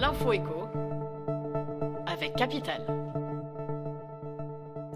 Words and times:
L'info 0.00 0.32
écho 0.32 0.68
avec 2.06 2.36
Capital. 2.36 2.82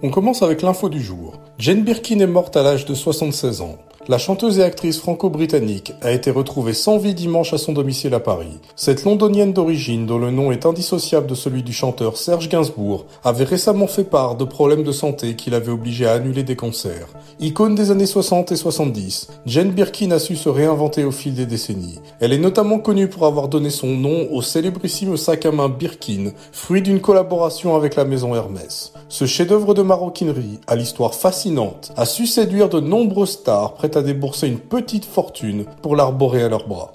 On 0.04 0.10
commence 0.10 0.42
avec 0.42 0.62
l'info 0.62 0.88
du 0.88 1.00
jour. 1.00 1.40
Jane 1.58 1.82
Birkin 1.82 2.20
est 2.20 2.26
morte 2.28 2.56
à 2.56 2.62
l'âge 2.62 2.86
de 2.86 2.94
76 2.94 3.62
ans. 3.62 3.78
La 4.08 4.18
chanteuse 4.18 4.58
et 4.58 4.64
actrice 4.64 4.98
franco-britannique 4.98 5.94
a 6.02 6.10
été 6.10 6.32
retrouvée 6.32 6.72
sans 6.72 6.98
vie 6.98 7.14
dimanche 7.14 7.52
à 7.52 7.58
son 7.58 7.72
domicile 7.72 8.14
à 8.14 8.18
Paris. 8.18 8.58
Cette 8.74 9.04
londonienne 9.04 9.52
d'origine, 9.52 10.06
dont 10.06 10.18
le 10.18 10.32
nom 10.32 10.50
est 10.50 10.66
indissociable 10.66 11.28
de 11.28 11.36
celui 11.36 11.62
du 11.62 11.72
chanteur 11.72 12.16
Serge 12.16 12.48
Gainsbourg, 12.48 13.06
avait 13.22 13.44
récemment 13.44 13.86
fait 13.86 14.02
part 14.02 14.34
de 14.34 14.44
problèmes 14.44 14.82
de 14.82 14.90
santé 14.90 15.36
qui 15.36 15.50
l'avaient 15.50 15.70
obligé 15.70 16.04
à 16.04 16.14
annuler 16.14 16.42
des 16.42 16.56
concerts. 16.56 17.06
Icône 17.38 17.76
des 17.76 17.92
années 17.92 18.06
60 18.06 18.50
et 18.50 18.56
70, 18.56 19.28
Jane 19.46 19.70
Birkin 19.70 20.10
a 20.10 20.18
su 20.18 20.34
se 20.34 20.48
réinventer 20.48 21.04
au 21.04 21.12
fil 21.12 21.34
des 21.34 21.46
décennies. 21.46 22.00
Elle 22.18 22.32
est 22.32 22.38
notamment 22.38 22.80
connue 22.80 23.06
pour 23.06 23.24
avoir 23.26 23.46
donné 23.46 23.70
son 23.70 23.86
nom 23.86 24.26
au 24.32 24.42
célébrissime 24.42 25.16
sac 25.16 25.46
à 25.46 25.52
main 25.52 25.68
Birkin, 25.68 26.32
fruit 26.50 26.82
d'une 26.82 27.00
collaboration 27.00 27.76
avec 27.76 27.94
la 27.94 28.04
maison 28.04 28.34
Hermès. 28.34 28.92
Ce 29.08 29.26
chef-d'œuvre 29.26 29.74
de 29.74 29.82
maroquinerie, 29.82 30.58
à 30.66 30.74
l'histoire 30.74 31.14
fascinante, 31.14 31.92
a 31.96 32.04
su 32.04 32.26
séduire 32.26 32.68
de 32.68 32.80
nombreuses 32.80 33.30
stars 33.30 33.74
à 33.96 34.02
débourser 34.02 34.48
une 34.48 34.58
petite 34.58 35.04
fortune 35.04 35.64
pour 35.82 35.96
l'arborer 35.96 36.42
à 36.42 36.48
leurs 36.48 36.68
bras. 36.68 36.92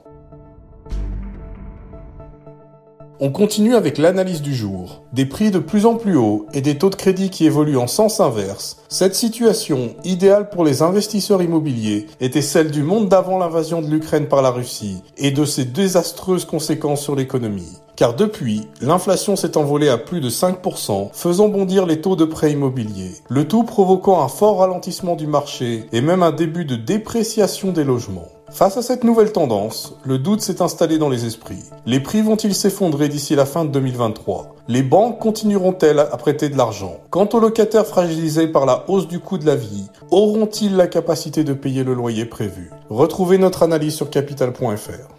On 3.20 3.32
continue 3.32 3.74
avec 3.74 3.98
l'analyse 3.98 4.44
du 4.44 4.54
jour. 4.54 5.02
Des 5.12 5.26
prix 5.26 5.50
de 5.50 5.58
plus 5.58 5.88
en 5.88 5.96
plus 5.96 6.16
hauts 6.16 6.46
et 6.54 6.62
des 6.62 6.78
taux 6.78 6.92
de 6.92 6.96
crédit 6.96 7.32
qui 7.32 7.48
évoluent 7.48 7.80
en 7.80 7.88
sens 7.88 8.20
inverse, 8.20 8.78
cette 8.90 9.16
situation, 9.16 9.96
idéale 10.04 10.52
pour 10.52 10.64
les 10.64 10.84
investisseurs 10.84 11.42
immobiliers, 11.42 12.06
était 12.22 12.44
celle 12.44 12.70
du 12.70 12.84
monde 12.84 13.10
d'avant 13.10 13.40
l'invasion 13.40 13.82
de 13.82 13.88
l'Ukraine 13.88 14.28
par 14.28 14.44
la 14.44 14.52
Russie 14.52 15.02
et 15.18 15.32
de 15.32 15.46
ses 15.46 15.66
désastreuses 15.66 16.46
conséquences 16.46 17.02
sur 17.02 17.16
l'économie. 17.16 17.80
Car 17.98 18.14
depuis, 18.14 18.68
l'inflation 18.80 19.36
s'est 19.36 19.58
envolée 19.58 19.90
à 19.90 19.98
plus 19.98 20.22
de 20.22 20.30
5%, 20.30 21.10
faisant 21.14 21.50
bondir 21.50 21.88
les 21.88 22.00
taux 22.00 22.16
de 22.16 22.26
prêts 22.26 22.52
immobiliers. 22.52 23.16
Le 23.28 23.48
tout 23.48 23.64
provoquant 23.64 24.22
un 24.22 24.28
fort 24.28 24.60
ralentissement 24.60 25.16
du 25.16 25.26
marché 25.26 25.88
et 25.92 26.02
même 26.02 26.22
un 26.22 26.32
début 26.32 26.64
de 26.64 26.76
dépréciation 26.76 27.72
des 27.72 27.84
logements. 27.84 28.28
Face 28.52 28.78
à 28.78 28.84
cette 28.84 29.04
nouvelle 29.04 29.32
tendance, 29.32 29.96
le 30.04 30.20
doute 30.20 30.42
s'est 30.42 30.62
installé 30.62 31.00
dans 31.00 31.10
les 31.10 31.26
esprits. 31.26 31.64
Les 31.88 32.00
prix 32.00 32.22
vont-ils 32.22 32.54
s'effondrer 32.54 33.10
d'ici 33.10 33.36
la 33.36 33.48
fin 33.48 33.66
de 33.66 33.72
2023 33.72 34.56
Les 34.68 34.84
banques 34.84 35.18
continueront-elles 35.18 36.00
à 36.00 36.18
prêter 36.18 36.50
de 36.50 36.58
l'argent? 36.58 36.98
Quant 37.10 37.28
aux 37.34 37.40
locataires 37.40 37.88
fragilisés 37.88 38.48
par 38.48 38.68
la 38.68 38.86
hausse 38.90 39.08
du 39.08 39.20
coût 39.20 39.40
de 39.40 39.48
la 39.48 39.56
vie, 39.56 39.88
auront-ils 40.12 40.76
la 40.76 40.86
capacité 40.86 41.44
de 41.44 41.54
payer 41.54 41.84
le 41.84 41.96
loyer 41.96 42.26
prévu? 42.26 42.70
Retrouvez 42.92 43.40
notre 43.40 43.64
analyse 43.64 43.96
sur 43.96 44.12
capital.fr. 44.12 45.17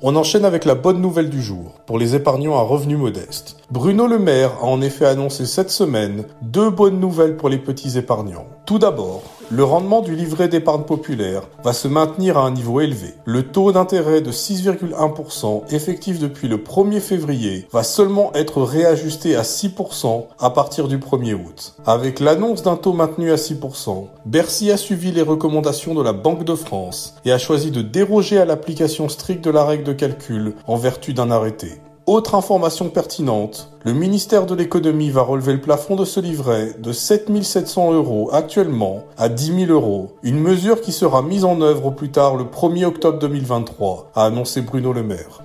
On 0.00 0.14
enchaîne 0.14 0.44
avec 0.44 0.64
la 0.64 0.76
bonne 0.76 1.00
nouvelle 1.00 1.28
du 1.28 1.42
jour 1.42 1.72
pour 1.84 1.98
les 1.98 2.14
épargnants 2.14 2.56
à 2.56 2.62
revenus 2.62 2.98
modestes. 2.98 3.56
Bruno 3.72 4.06
Le 4.06 4.20
Maire 4.20 4.52
a 4.62 4.66
en 4.66 4.80
effet 4.80 5.06
annoncé 5.06 5.44
cette 5.44 5.70
semaine 5.70 6.24
deux 6.40 6.70
bonnes 6.70 7.00
nouvelles 7.00 7.36
pour 7.36 7.48
les 7.48 7.58
petits 7.58 7.98
épargnants. 7.98 8.46
Tout 8.64 8.78
d'abord, 8.78 9.24
le 9.50 9.64
rendement 9.64 10.02
du 10.02 10.14
livret 10.14 10.48
d'épargne 10.48 10.82
populaire 10.82 11.42
va 11.64 11.72
se 11.72 11.88
maintenir 11.88 12.36
à 12.36 12.42
un 12.42 12.50
niveau 12.50 12.80
élevé. 12.80 13.14
Le 13.24 13.42
taux 13.42 13.72
d'intérêt 13.72 14.20
de 14.20 14.30
6,1% 14.30 15.74
effectif 15.74 16.18
depuis 16.18 16.48
le 16.48 16.58
1er 16.58 17.00
février 17.00 17.66
va 17.72 17.82
seulement 17.82 18.30
être 18.34 18.62
réajusté 18.62 19.36
à 19.36 19.42
6% 19.42 20.26
à 20.38 20.50
partir 20.50 20.86
du 20.86 20.98
1er 20.98 21.34
août. 21.34 21.74
Avec 21.86 22.20
l'annonce 22.20 22.62
d'un 22.62 22.76
taux 22.76 22.92
maintenu 22.92 23.32
à 23.32 23.36
6%, 23.36 24.08
Bercy 24.26 24.70
a 24.70 24.76
suivi 24.76 25.12
les 25.12 25.22
recommandations 25.22 25.94
de 25.94 26.02
la 26.02 26.12
Banque 26.12 26.44
de 26.44 26.54
France 26.54 27.14
et 27.24 27.32
a 27.32 27.38
choisi 27.38 27.70
de 27.70 27.80
déroger 27.80 28.38
à 28.38 28.44
l'application 28.44 29.08
stricte 29.08 29.42
de 29.42 29.50
la 29.50 29.64
règle 29.64 29.87
calcul 29.92 30.54
en 30.66 30.76
vertu 30.76 31.14
d'un 31.14 31.30
arrêté. 31.30 31.80
Autre 32.08 32.34
information 32.34 32.88
pertinente, 32.88 33.70
le 33.84 33.92
ministère 33.92 34.46
de 34.46 34.54
l'économie 34.54 35.10
va 35.10 35.20
relever 35.20 35.52
le 35.52 35.60
plafond 35.60 35.94
de 35.94 36.06
ce 36.06 36.20
livret 36.20 36.74
de 36.78 36.90
7700 36.90 37.92
euros 37.92 38.30
actuellement 38.32 39.02
à 39.18 39.28
10 39.28 39.66
000 39.66 39.72
euros, 39.72 40.16
une 40.22 40.40
mesure 40.40 40.80
qui 40.80 40.92
sera 40.92 41.20
mise 41.20 41.44
en 41.44 41.60
œuvre 41.60 41.84
au 41.84 41.90
plus 41.90 42.10
tard 42.10 42.36
le 42.36 42.44
1er 42.44 42.86
octobre 42.86 43.18
2023, 43.18 44.12
a 44.14 44.24
annoncé 44.24 44.62
Bruno 44.62 44.94
Le 44.94 45.02
Maire. 45.02 45.42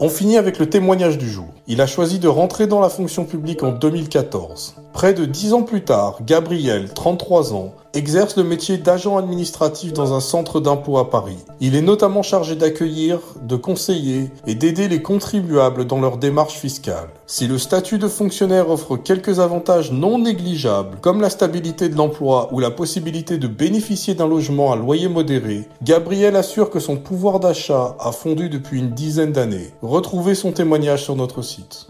On 0.00 0.08
finit 0.08 0.36
avec 0.36 0.58
le 0.58 0.68
témoignage 0.68 1.16
du 1.16 1.30
jour. 1.30 1.46
Il 1.68 1.80
a 1.80 1.86
choisi 1.86 2.18
de 2.18 2.26
rentrer 2.26 2.66
dans 2.66 2.80
la 2.80 2.88
fonction 2.88 3.24
publique 3.24 3.62
en 3.62 3.70
2014. 3.70 4.74
Près 4.94 5.12
de 5.12 5.24
dix 5.24 5.54
ans 5.54 5.64
plus 5.64 5.82
tard, 5.82 6.18
Gabriel, 6.24 6.88
33 6.94 7.52
ans, 7.52 7.74
exerce 7.94 8.36
le 8.36 8.44
métier 8.44 8.78
d'agent 8.78 9.16
administratif 9.16 9.92
dans 9.92 10.14
un 10.14 10.20
centre 10.20 10.60
d'impôt 10.60 10.98
à 10.98 11.10
Paris. 11.10 11.38
Il 11.58 11.74
est 11.74 11.82
notamment 11.82 12.22
chargé 12.22 12.54
d'accueillir, 12.54 13.18
de 13.42 13.56
conseiller 13.56 14.30
et 14.46 14.54
d'aider 14.54 14.86
les 14.86 15.02
contribuables 15.02 15.84
dans 15.84 16.00
leurs 16.00 16.16
démarches 16.16 16.54
fiscales. 16.54 17.08
Si 17.26 17.48
le 17.48 17.58
statut 17.58 17.98
de 17.98 18.06
fonctionnaire 18.06 18.70
offre 18.70 18.96
quelques 18.96 19.40
avantages 19.40 19.90
non 19.90 20.20
négligeables, 20.20 20.98
comme 21.00 21.20
la 21.20 21.28
stabilité 21.28 21.88
de 21.88 21.96
l'emploi 21.96 22.48
ou 22.52 22.60
la 22.60 22.70
possibilité 22.70 23.36
de 23.36 23.48
bénéficier 23.48 24.14
d'un 24.14 24.28
logement 24.28 24.72
à 24.72 24.76
loyer 24.76 25.08
modéré, 25.08 25.68
Gabriel 25.82 26.36
assure 26.36 26.70
que 26.70 26.78
son 26.78 26.98
pouvoir 26.98 27.40
d'achat 27.40 27.96
a 27.98 28.12
fondu 28.12 28.48
depuis 28.48 28.78
une 28.78 28.90
dizaine 28.90 29.32
d'années. 29.32 29.74
Retrouvez 29.82 30.36
son 30.36 30.52
témoignage 30.52 31.02
sur 31.02 31.16
notre 31.16 31.42
site. 31.42 31.88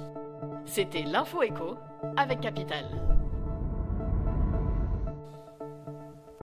C'était 0.75 1.05
l'info 1.05 1.41
écho 1.45 1.77
avec 2.17 2.41
Capital. 2.41 2.85